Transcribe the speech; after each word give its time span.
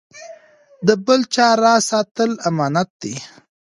د 0.87 0.89
بل 1.05 1.21
چا 1.33 1.47
راز 1.63 1.81
ساتل 1.91 2.31
امانت 2.49 2.89
دی. 3.01 3.15